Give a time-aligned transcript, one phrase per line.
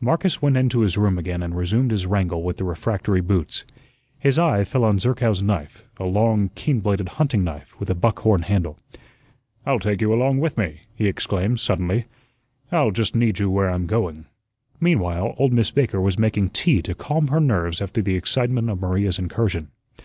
[0.00, 3.64] Marcus went into his room again and resumed his wrangle with the refractory boots.
[4.16, 8.42] His eye fell on Zerkow's knife, a long, keen bladed hunting knife, with a buckhorn
[8.42, 8.78] handle.
[9.66, 12.04] "I'll take you along with me," he exclaimed, suddenly.
[12.70, 14.26] "I'll just need you where I'm going."
[14.78, 18.80] Meanwhile, old Miss Baker was making tea to calm her nerves after the excitement of
[18.80, 19.72] Maria's incursion.